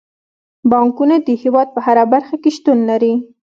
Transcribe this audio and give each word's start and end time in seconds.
بانکونه 0.71 1.15
د 1.25 1.29
هیواد 1.43 1.67
په 1.75 1.79
هره 1.85 2.03
برخه 2.13 2.35
کې 2.41 2.49
شتون 2.57 2.77
لري. 2.89 3.13